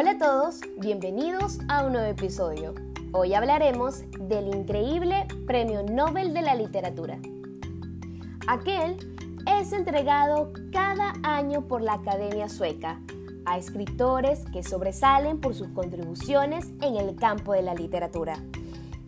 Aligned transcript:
Hola 0.00 0.12
a 0.12 0.18
todos, 0.18 0.60
bienvenidos 0.76 1.58
a 1.66 1.84
un 1.84 1.94
nuevo 1.94 2.06
episodio. 2.06 2.72
Hoy 3.10 3.34
hablaremos 3.34 4.04
del 4.20 4.54
increíble 4.54 5.26
Premio 5.44 5.82
Nobel 5.82 6.32
de 6.32 6.42
la 6.42 6.54
Literatura. 6.54 7.18
Aquel 8.46 8.96
es 9.58 9.72
entregado 9.72 10.52
cada 10.70 11.14
año 11.24 11.66
por 11.66 11.82
la 11.82 11.94
Academia 11.94 12.48
Sueca 12.48 13.00
a 13.44 13.58
escritores 13.58 14.44
que 14.52 14.62
sobresalen 14.62 15.40
por 15.40 15.56
sus 15.56 15.66
contribuciones 15.70 16.68
en 16.80 16.94
el 16.94 17.16
campo 17.16 17.52
de 17.52 17.62
la 17.62 17.74
literatura. 17.74 18.36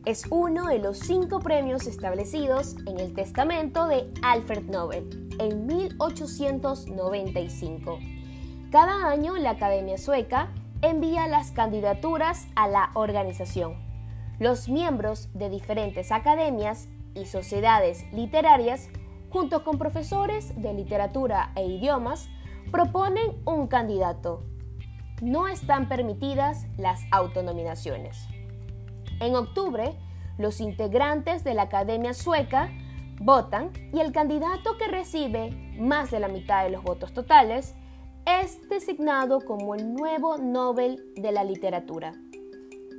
Es 0.04 0.24
uno 0.28 0.66
de 0.66 0.80
los 0.80 0.98
cinco 0.98 1.38
premios 1.38 1.86
establecidos 1.86 2.74
en 2.86 2.98
el 2.98 3.14
testamento 3.14 3.86
de 3.86 4.12
Alfred 4.22 4.64
Nobel 4.64 5.08
en 5.38 5.68
1895. 5.68 8.00
Cada 8.72 9.08
año 9.08 9.36
la 9.36 9.50
Academia 9.50 9.96
Sueca 9.96 10.52
envía 10.82 11.26
las 11.26 11.52
candidaturas 11.52 12.46
a 12.56 12.68
la 12.68 12.90
organización. 12.94 13.74
Los 14.38 14.68
miembros 14.68 15.28
de 15.34 15.50
diferentes 15.50 16.10
academias 16.12 16.88
y 17.14 17.26
sociedades 17.26 18.10
literarias, 18.12 18.88
junto 19.28 19.64
con 19.64 19.78
profesores 19.78 20.60
de 20.60 20.72
literatura 20.72 21.52
e 21.56 21.66
idiomas, 21.66 22.28
proponen 22.70 23.42
un 23.44 23.66
candidato. 23.66 24.44
No 25.20 25.48
están 25.48 25.88
permitidas 25.88 26.66
las 26.78 27.02
autonominaciones. 27.10 28.26
En 29.20 29.34
octubre, 29.34 29.94
los 30.38 30.60
integrantes 30.60 31.44
de 31.44 31.52
la 31.52 31.62
Academia 31.62 32.14
Sueca 32.14 32.70
votan 33.20 33.70
y 33.92 34.00
el 34.00 34.12
candidato 34.12 34.78
que 34.78 34.88
recibe 34.88 35.50
más 35.78 36.10
de 36.10 36.20
la 36.20 36.28
mitad 36.28 36.64
de 36.64 36.70
los 36.70 36.82
votos 36.82 37.12
totales 37.12 37.74
es 38.26 38.68
designado 38.68 39.40
como 39.40 39.74
el 39.74 39.94
nuevo 39.94 40.38
Nobel 40.38 41.04
de 41.16 41.32
la 41.32 41.44
Literatura. 41.44 42.12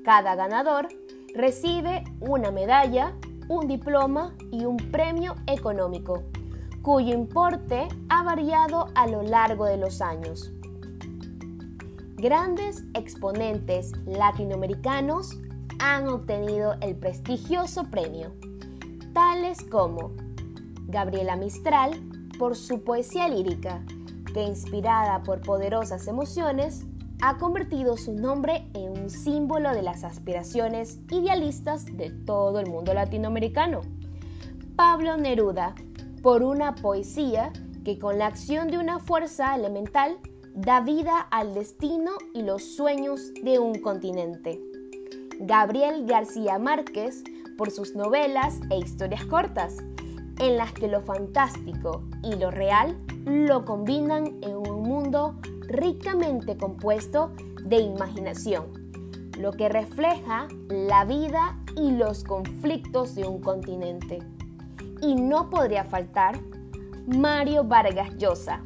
Cada 0.03 0.35
ganador 0.35 0.87
recibe 1.35 2.03
una 2.19 2.51
medalla, 2.51 3.15
un 3.47 3.67
diploma 3.67 4.35
y 4.51 4.65
un 4.65 4.77
premio 4.77 5.35
económico 5.47 6.23
cuyo 6.81 7.13
importe 7.13 7.87
ha 8.09 8.23
variado 8.23 8.87
a 8.95 9.07
lo 9.07 9.21
largo 9.21 9.65
de 9.65 9.77
los 9.77 10.01
años. 10.01 10.51
Grandes 12.15 12.83
exponentes 12.93 13.91
latinoamericanos 14.05 15.39
han 15.79 16.07
obtenido 16.07 16.75
el 16.81 16.95
prestigioso 16.95 17.85
premio, 17.85 18.33
tales 19.13 19.63
como 19.63 20.11
Gabriela 20.87 21.35
Mistral 21.35 21.91
por 22.37 22.55
su 22.55 22.83
poesía 22.83 23.27
lírica, 23.27 23.83
que 24.33 24.43
inspirada 24.43 25.23
por 25.23 25.41
poderosas 25.41 26.07
emociones, 26.07 26.85
ha 27.21 27.37
convertido 27.37 27.97
su 27.97 28.13
nombre 28.13 28.67
en 28.73 28.89
un 28.99 29.09
símbolo 29.09 29.71
de 29.73 29.83
las 29.83 30.03
aspiraciones 30.03 30.99
idealistas 31.11 31.85
de 31.85 32.09
todo 32.09 32.59
el 32.59 32.67
mundo 32.67 32.93
latinoamericano. 32.93 33.81
Pablo 34.75 35.17
Neruda 35.17 35.75
por 36.23 36.43
una 36.43 36.75
poesía 36.75 37.51
que 37.83 37.99
con 37.99 38.17
la 38.17 38.27
acción 38.27 38.69
de 38.69 38.77
una 38.77 38.99
fuerza 38.99 39.55
elemental 39.55 40.17
da 40.53 40.81
vida 40.81 41.19
al 41.19 41.53
destino 41.53 42.11
y 42.33 42.43
los 42.43 42.75
sueños 42.75 43.33
de 43.43 43.59
un 43.59 43.79
continente. 43.79 44.59
Gabriel 45.39 46.05
García 46.05 46.59
Márquez 46.59 47.23
por 47.57 47.71
sus 47.71 47.95
novelas 47.95 48.59
e 48.69 48.77
historias 48.77 49.25
cortas, 49.25 49.77
en 50.39 50.57
las 50.57 50.73
que 50.73 50.87
lo 50.87 51.01
fantástico 51.01 52.03
y 52.23 52.35
lo 52.35 52.51
real 52.51 52.97
lo 53.25 53.65
combinan 53.65 54.37
en 54.41 54.55
un 54.55 54.83
mundo 54.83 55.35
ricamente 55.67 56.57
compuesto 56.57 57.31
de 57.63 57.77
imaginación, 57.77 58.91
lo 59.37 59.51
que 59.51 59.69
refleja 59.69 60.47
la 60.69 61.05
vida 61.05 61.59
y 61.77 61.91
los 61.91 62.23
conflictos 62.23 63.15
de 63.15 63.27
un 63.27 63.41
continente 63.41 64.19
y 65.01 65.15
no 65.15 65.49
podría 65.49 65.83
faltar 65.83 66.39
Mario 67.07 67.63
Vargas 67.63 68.15
Llosa, 68.17 68.61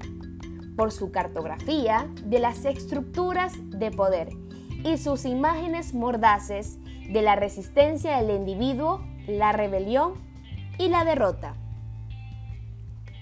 por 0.75 0.91
su 0.91 1.11
cartografía 1.11 2.07
de 2.25 2.39
las 2.39 2.65
estructuras 2.65 3.53
de 3.69 3.91
poder 3.91 4.29
y 4.83 4.97
sus 4.97 5.25
imágenes 5.25 5.93
mordaces 5.93 6.79
de 7.09 7.21
la 7.21 7.35
resistencia 7.35 8.17
del 8.17 8.35
individuo, 8.35 9.01
la 9.27 9.51
rebelión 9.51 10.13
y 10.77 10.89
la 10.89 11.05
derrota. 11.05 11.55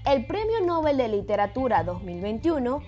El 0.05 0.25
Premio 0.25 0.59
Nobel 0.65 0.97
de 0.97 1.07
Literatura 1.07 1.85
2021 1.85 2.81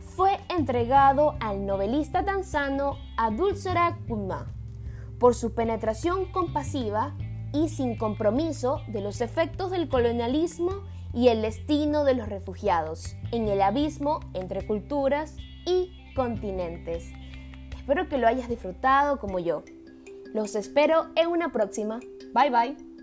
fue 0.00 0.32
entregado 0.48 1.36
al 1.38 1.64
novelista 1.64 2.24
tanzano 2.24 2.96
Adulcera 3.16 3.96
Kumma 4.08 4.52
por 5.20 5.36
su 5.36 5.54
penetración 5.54 6.26
compasiva 6.32 7.14
y 7.52 7.68
sin 7.68 7.96
compromiso 7.96 8.80
de 8.88 9.00
los 9.00 9.20
efectos 9.20 9.70
del 9.70 9.88
colonialismo 9.88 10.82
y 11.14 11.28
el 11.28 11.42
destino 11.42 12.02
de 12.02 12.14
los 12.14 12.28
refugiados 12.28 13.14
en 13.30 13.46
el 13.46 13.62
abismo 13.62 14.18
entre 14.34 14.66
culturas 14.66 15.36
y 15.66 16.12
continentes. 16.16 17.12
Espero 17.76 18.08
que 18.08 18.18
lo 18.18 18.26
hayas 18.26 18.48
disfrutado 18.48 19.20
como 19.20 19.38
yo. 19.38 19.62
Los 20.34 20.56
espero 20.56 21.06
en 21.14 21.28
una 21.28 21.52
próxima. 21.52 22.00
Bye 22.34 22.50
bye. 22.50 22.95